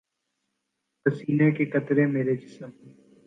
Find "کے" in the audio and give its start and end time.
1.51-1.65